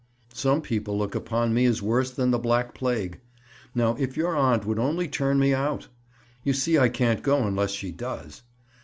[0.33, 3.19] "Some people look upon me as worse than the black plague.
[3.75, 5.89] Now if your aunt would only turn me out?
[6.43, 8.41] You see I can't go unless she does.